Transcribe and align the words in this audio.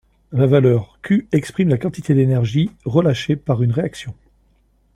La 0.31 0.47
valeur 0.47 0.97
Q 1.03 1.27
exprime 1.31 1.69
la 1.69 1.77
quantité 1.77 2.15
d’énergie 2.15 2.71
relâchée 2.85 3.35
par 3.35 3.61
une 3.61 3.71
réaction. 3.71 4.15